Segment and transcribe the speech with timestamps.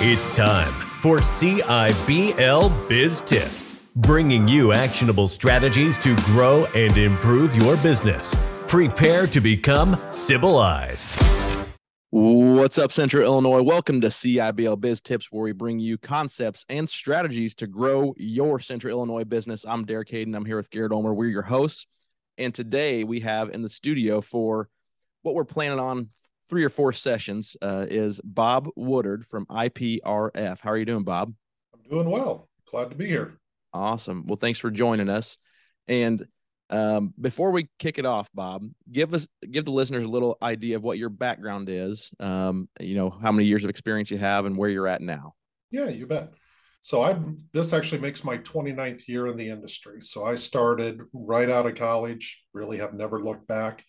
[0.00, 7.78] It's time for CIBL Biz Tips, bringing you actionable strategies to grow and improve your
[7.78, 8.36] business.
[8.66, 11.10] Prepare to become civilized.
[12.10, 13.62] What's up, Central Illinois?
[13.62, 18.60] Welcome to CIBL Biz Tips, where we bring you concepts and strategies to grow your
[18.60, 19.64] Central Illinois business.
[19.64, 20.34] I'm Derek Hayden.
[20.34, 21.14] I'm here with Garrett Ulmer.
[21.14, 21.86] We're your hosts.
[22.36, 24.68] And today we have in the studio for
[25.22, 26.10] what we're planning on
[26.48, 30.60] three or four sessions uh, is Bob Woodard from IPRF.
[30.60, 31.32] How are you doing, Bob?
[31.74, 32.48] I'm doing well.
[32.70, 33.38] Glad to be here.
[33.72, 34.26] Awesome.
[34.26, 35.38] Well, thanks for joining us.
[35.88, 36.26] And
[36.70, 40.76] um, before we kick it off, Bob, give us give the listeners a little idea
[40.76, 42.10] of what your background is.
[42.18, 45.34] Um, you know, how many years of experience you have and where you're at now.
[45.70, 46.32] Yeah, you bet.
[46.80, 47.18] So I
[47.52, 50.00] this actually makes my 29th year in the industry.
[50.00, 53.84] So I started right out of college, really have never looked back.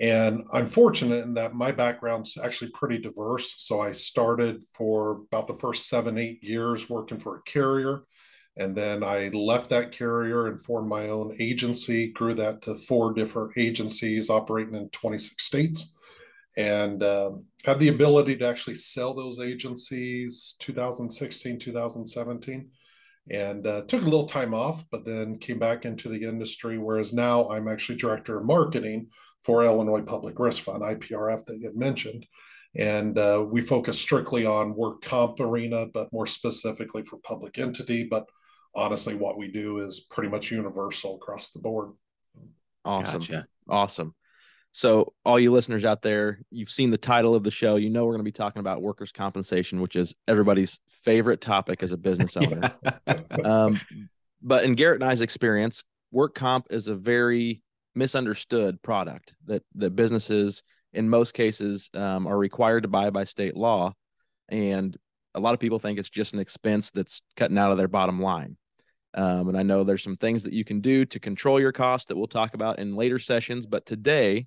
[0.00, 3.56] And I'm fortunate in that my background's actually pretty diverse.
[3.58, 8.04] So I started for about the first seven, eight years working for a carrier.
[8.56, 13.12] And then I left that carrier and formed my own agency, grew that to four
[13.12, 15.96] different agencies operating in 26 states,
[16.56, 22.70] and um, had the ability to actually sell those agencies 2016, 2017
[23.30, 26.78] and uh, took a little time off, but then came back into the industry.
[26.78, 29.08] Whereas now I'm actually director of marketing
[29.42, 32.26] for Illinois Public Risk Fund, IPRF, that you had mentioned.
[32.76, 38.04] And uh, we focus strictly on work comp arena, but more specifically for public entity.
[38.04, 38.26] But
[38.74, 41.92] honestly, what we do is pretty much universal across the board.
[42.84, 43.20] Awesome.
[43.20, 43.46] Gotcha.
[43.68, 44.14] Awesome.
[44.72, 47.76] So, all you listeners out there, you've seen the title of the show.
[47.76, 51.82] You know, we're going to be talking about workers' compensation, which is everybody's favorite topic
[51.82, 52.72] as a business owner.
[53.44, 53.80] um,
[54.42, 57.62] but in Garrett and I's experience, work comp is a very
[57.96, 63.56] misunderstood product that that businesses, in most cases, um, are required to buy by state
[63.56, 63.92] law,
[64.48, 64.96] and
[65.34, 68.20] a lot of people think it's just an expense that's cutting out of their bottom
[68.20, 68.56] line.
[69.14, 72.08] Um, and I know there's some things that you can do to control your cost
[72.08, 73.66] that we'll talk about in later sessions.
[73.66, 74.46] But today,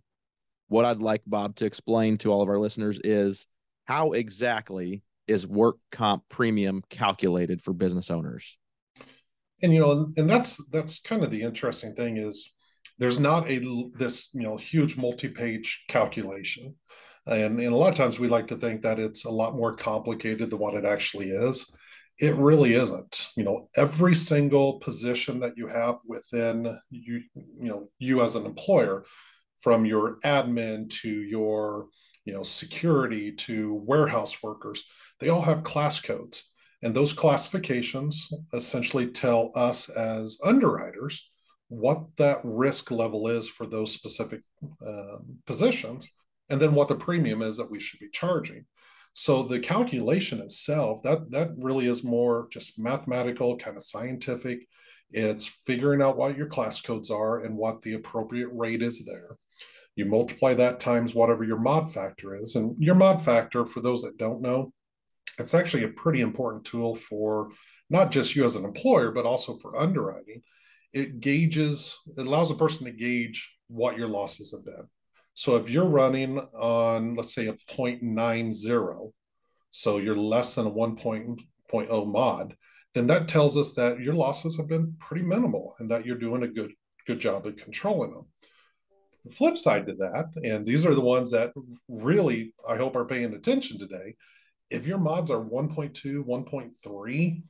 [0.73, 3.45] what I'd like Bob to explain to all of our listeners is
[3.85, 8.57] how exactly is work comp premium calculated for business owners?
[9.61, 12.55] And you know, and that's that's kind of the interesting thing is
[12.97, 13.59] there's not a
[13.95, 16.75] this you know huge multi-page calculation.
[17.27, 19.75] And, and a lot of times we like to think that it's a lot more
[19.75, 21.77] complicated than what it actually is.
[22.19, 23.29] It really isn't.
[23.37, 28.47] You know, every single position that you have within you, you know, you as an
[28.47, 29.05] employer
[29.63, 31.87] from your admin to your
[32.25, 34.83] you know security to warehouse workers
[35.23, 36.51] they all have class codes.
[36.81, 41.29] And those classifications essentially tell us as underwriters
[41.69, 44.41] what that risk level is for those specific
[44.85, 46.09] uh, positions
[46.49, 48.65] and then what the premium is that we should be charging.
[49.13, 54.67] So the calculation itself that that really is more just mathematical kind of scientific
[55.13, 59.37] it's figuring out what your class codes are and what the appropriate rate is there
[59.95, 62.55] you multiply that times whatever your mod factor is.
[62.55, 64.73] And your mod factor, for those that don't know,
[65.39, 67.49] it's actually a pretty important tool for
[67.89, 70.41] not just you as an employer, but also for underwriting.
[70.93, 74.87] It gauges, it allows a person to gauge what your losses have been.
[75.35, 79.11] So if you're running on, let's say, a 0.90,
[79.71, 82.55] so you're less than a 1.0 mod,
[82.93, 86.43] then that tells us that your losses have been pretty minimal and that you're doing
[86.43, 86.73] a good
[87.05, 88.25] good job of controlling them.
[89.23, 91.53] The flip side to that, and these are the ones that
[91.87, 94.15] really I hope are paying attention today.
[94.69, 97.43] If your mods are 1.2, 1.3,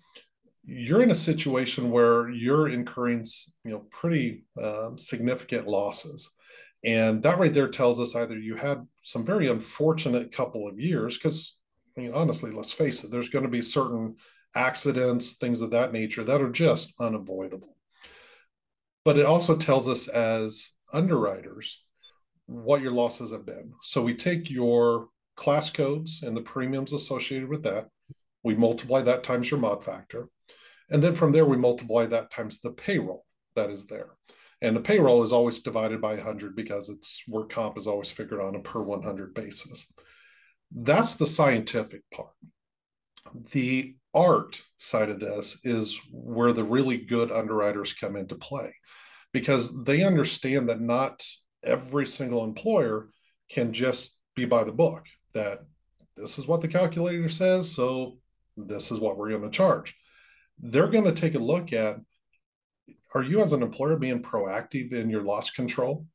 [0.66, 3.26] you're in a situation where you're incurring,
[3.64, 6.36] you know, pretty uh, significant losses.
[6.84, 11.18] And that right there tells us either you had some very unfortunate couple of years,
[11.18, 11.58] because
[11.98, 14.16] I mean, honestly, let's face it, there's going to be certain
[14.56, 17.76] accidents, things of that nature that are just unavoidable.
[19.06, 21.84] But it also tells us as underwriters
[22.46, 23.74] what your losses have been.
[23.82, 27.90] So we take your class codes and the premiums associated with that.
[28.44, 30.30] We multiply that times your mod factor.
[30.90, 33.26] And then from there, we multiply that times the payroll
[33.56, 34.12] that is there.
[34.62, 38.40] And the payroll is always divided by 100 because it's work comp is always figured
[38.40, 39.92] on a per 100 basis.
[40.74, 42.32] That's the scientific part.
[43.52, 48.74] The art side of this is where the really good underwriters come into play
[49.32, 51.24] because they understand that not
[51.64, 53.10] every single employer
[53.50, 55.60] can just be by the book that
[56.16, 58.18] this is what the calculator says so
[58.58, 59.96] this is what we're going to charge.
[60.60, 61.98] They're going to take a look at
[63.16, 66.08] are you as an employer being proactive in your loss control?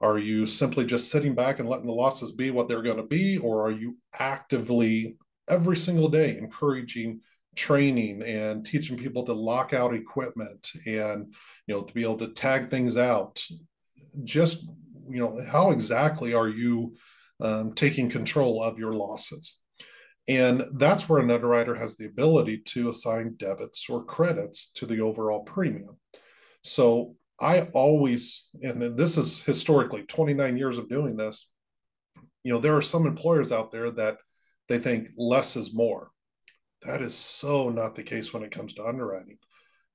[0.00, 3.02] Are you simply just sitting back and letting the losses be what they're going to
[3.02, 5.16] be or are you actively
[5.48, 7.20] every single day encouraging
[7.54, 11.34] training and teaching people to lock out equipment and
[11.66, 13.42] you know to be able to tag things out.
[14.24, 14.68] Just
[15.08, 16.96] you know how exactly are you
[17.40, 19.62] um, taking control of your losses?
[20.28, 25.00] And that's where an underwriter has the ability to assign debits or credits to the
[25.00, 25.98] overall premium.
[26.62, 31.50] So i always and this is historically 29 years of doing this
[32.42, 34.16] you know there are some employers out there that
[34.68, 36.10] they think less is more.
[36.82, 39.38] That is so not the case when it comes to underwriting.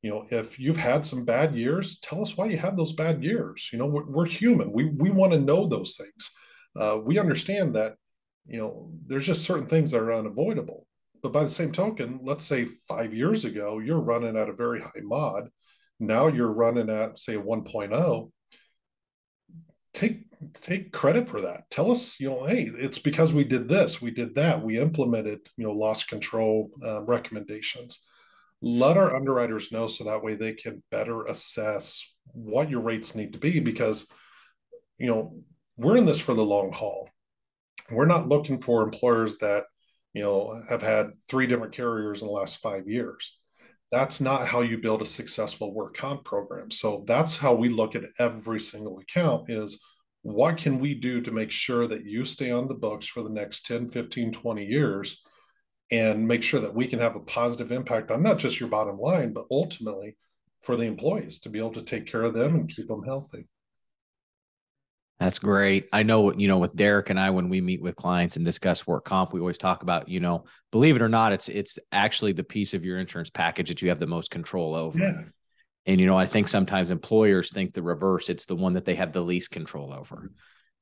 [0.01, 3.23] You know if you've had some bad years tell us why you had those bad
[3.23, 3.69] years.
[3.71, 4.71] You know we're, we're human.
[4.71, 6.33] We we want to know those things.
[6.75, 7.95] Uh, we understand that
[8.45, 10.87] you know there's just certain things that are unavoidable.
[11.21, 14.81] But by the same token let's say five years ago you're running at a very
[14.81, 15.49] high mod.
[15.99, 18.31] Now you're running at say a 1.0
[19.93, 21.69] take take credit for that.
[21.69, 25.39] Tell us you know hey it's because we did this we did that we implemented
[25.57, 28.07] you know loss control uh, recommendations.
[28.61, 33.33] Let our underwriters know so that way they can better assess what your rates need
[33.33, 34.11] to be because
[34.97, 35.43] you know
[35.77, 37.09] we're in this for the long haul.
[37.89, 39.65] We're not looking for employers that
[40.13, 43.39] you know have had three different carriers in the last five years.
[43.91, 46.71] That's not how you build a successful work comp program.
[46.71, 49.83] So that's how we look at every single account is
[50.23, 53.29] what can we do to make sure that you stay on the books for the
[53.29, 55.23] next 10 15 20 years
[55.91, 58.97] and make sure that we can have a positive impact on not just your bottom
[58.97, 60.15] line, but ultimately
[60.61, 63.47] for the employees to be able to take care of them and keep them healthy.
[65.19, 65.87] That's great.
[65.93, 68.45] I know, what you know, with Derek and I, when we meet with clients and
[68.45, 71.77] discuss work comp, we always talk about, you know, believe it or not, it's it's
[71.91, 74.97] actually the piece of your insurance package that you have the most control over.
[74.97, 75.23] Yeah.
[75.85, 78.29] And you know, I think sometimes employers think the reverse.
[78.29, 80.31] It's the one that they have the least control over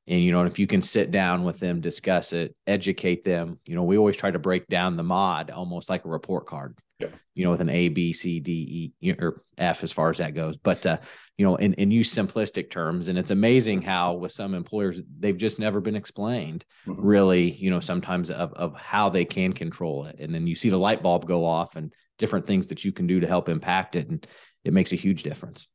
[0.09, 3.75] and you know if you can sit down with them discuss it educate them you
[3.75, 7.07] know we always try to break down the mod almost like a report card yeah.
[7.35, 10.33] you know with an a b c d e or f as far as that
[10.33, 10.97] goes but uh,
[11.37, 15.37] you know and, and use simplistic terms and it's amazing how with some employers they've
[15.37, 17.01] just never been explained mm-hmm.
[17.01, 20.69] really you know sometimes of, of how they can control it and then you see
[20.69, 23.95] the light bulb go off and different things that you can do to help impact
[23.95, 24.27] it and
[24.63, 25.67] it makes a huge difference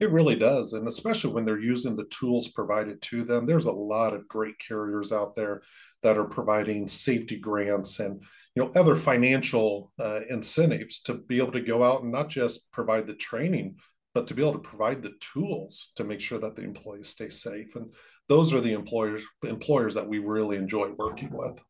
[0.00, 0.72] it really does.
[0.72, 4.58] And especially when they're using the tools provided to them, there's a lot of great
[4.58, 5.62] carriers out there
[6.02, 8.22] that are providing safety grants and
[8.54, 12.70] you know other financial uh, incentives to be able to go out and not just
[12.72, 13.76] provide the training,
[14.14, 17.28] but to be able to provide the tools to make sure that the employees stay
[17.28, 17.76] safe.
[17.76, 17.94] And
[18.28, 21.62] those are the employers employers that we really enjoy working with.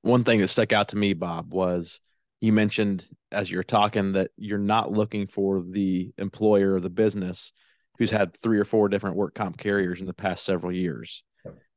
[0.00, 2.00] One thing that stuck out to me, Bob, was
[2.42, 7.52] you mentioned as you're talking that you're not looking for the employer or the business
[7.98, 11.22] who's had three or four different work comp carriers in the past several years.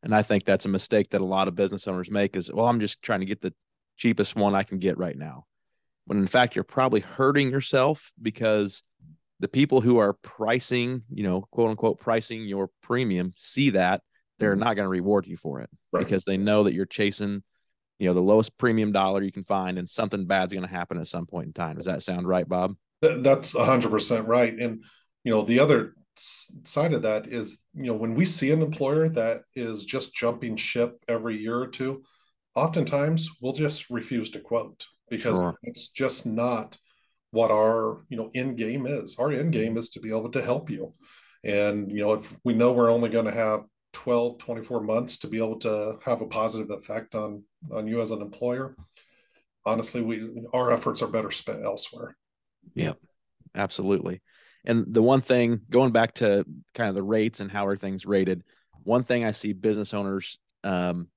[0.02, 2.66] And I think that's a mistake that a lot of business owners make is, well,
[2.66, 3.54] I'm just trying to get the
[3.96, 5.46] cheapest one I can get right now.
[6.06, 8.82] When in fact, you're probably hurting yourself because
[9.40, 14.02] the people who are pricing, you know, quote unquote, pricing your premium see that
[14.40, 14.62] they're mm-hmm.
[14.62, 16.04] not going to reward you for it right.
[16.04, 17.44] because they know that you're chasing
[18.00, 21.00] you know the lowest premium dollar you can find and something bad's going to happen
[21.00, 21.78] at some point in time.
[21.78, 22.76] Does that sound right bob?
[23.02, 24.58] That's 100% right.
[24.58, 24.84] And
[25.24, 29.10] you know the other side of that is you know when we see an employer
[29.10, 32.04] that is just jumping ship every year or two
[32.56, 35.56] oftentimes we'll just refuse to quote because sure.
[35.64, 36.78] it's just not
[37.32, 39.18] what our you know end game is.
[39.20, 39.78] Our end game mm-hmm.
[39.78, 40.92] is to be able to help you.
[41.44, 43.62] And you know if we know we're only going to have
[43.96, 48.12] 12 24 months to be able to have a positive effect on on you as
[48.12, 48.76] an employer.
[49.66, 52.16] Honestly we our efforts are better spent elsewhere.
[52.74, 52.94] Yeah
[53.56, 54.22] absolutely.
[54.66, 58.06] And the one thing going back to kind of the rates and how are things
[58.06, 58.44] rated
[58.84, 61.08] one thing i see business owners um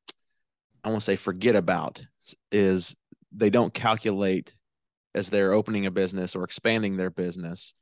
[0.83, 2.03] i want to say forget about
[2.51, 2.97] is
[3.33, 4.55] they don't calculate
[5.15, 7.75] as they're opening a business or expanding their business.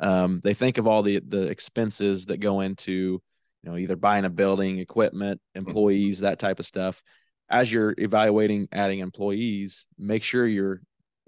[0.00, 3.22] Um, they think of all the the expenses that go into
[3.64, 5.66] you know either buying a building equipment mm-hmm.
[5.66, 7.02] employees that type of stuff
[7.48, 10.80] as you're evaluating adding employees make sure you're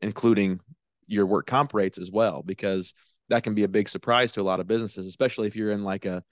[0.03, 0.61] including
[1.07, 2.95] your work comp rates as well because
[3.29, 5.85] that can be a big surprise to a lot of businesses especially if you're in
[5.85, 6.23] like a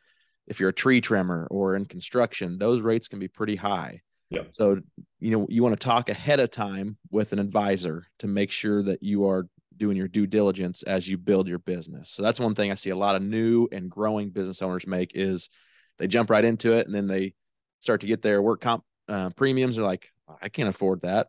[0.46, 4.42] if you're a tree trimmer or in construction those rates can be pretty high yeah.
[4.50, 4.80] so
[5.20, 8.82] you know you want to talk ahead of time with an advisor to make sure
[8.82, 9.46] that you are
[9.76, 12.90] doing your due diligence as you build your business so that's one thing i see
[12.90, 15.48] a lot of new and growing business owners make is
[15.98, 17.34] they jump right into it and then they
[17.80, 19.76] start to get their work comp uh, premiums.
[19.76, 20.10] They're like,
[20.40, 21.28] I can't afford that.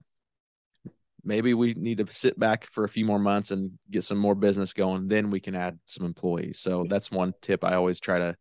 [1.24, 4.36] Maybe we need to sit back for a few more months and get some more
[4.36, 5.08] business going.
[5.08, 6.60] Then we can add some employees.
[6.60, 8.36] So that's one tip I always try to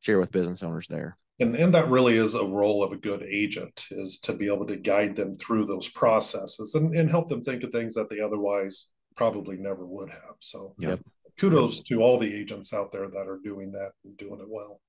[0.00, 1.16] share with business owners there.
[1.38, 4.66] and and that really is a role of a good agent is to be able
[4.66, 8.20] to guide them through those processes and, and help them think of things that they
[8.20, 11.00] otherwise probably never would have so yep.
[11.38, 14.80] kudos to all the agents out there that are doing that and doing it well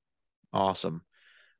[0.53, 1.01] awesome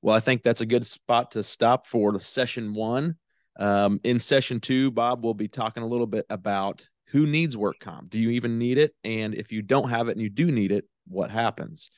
[0.01, 3.15] well i think that's a good spot to stop for session one
[3.59, 7.79] um, in session two bob will be talking a little bit about who needs work
[7.79, 10.51] comp do you even need it and if you don't have it and you do
[10.51, 11.91] need it what happens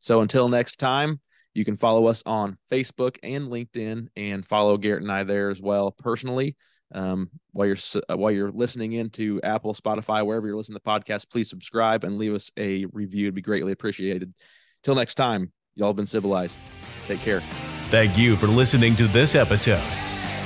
[0.00, 1.20] so until next time
[1.54, 5.60] you can follow us on Facebook and LinkedIn, and follow Garrett and I there as
[5.60, 6.56] well personally.
[6.94, 7.76] Um, while you're
[8.10, 12.04] uh, while you're listening into Apple, Spotify, wherever you're listening to the podcast, please subscribe
[12.04, 13.26] and leave us a review.
[13.26, 14.34] It'd be greatly appreciated.
[14.82, 16.60] Till next time, y'all been civilized.
[17.06, 17.40] Take care.
[17.90, 19.84] Thank you for listening to this episode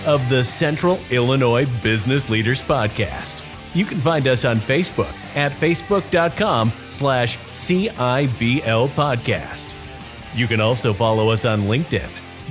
[0.06, 3.42] of the Central Illinois Business Leaders Podcast.
[3.75, 9.75] You can find us on Facebook at facebook.com slash CIBL podcast.
[10.35, 12.09] You can also follow us on LinkedIn.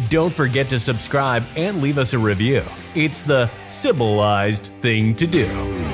[0.10, 2.64] Don't forget to subscribe and leave us a review.
[2.96, 5.85] It's the civilized thing to do.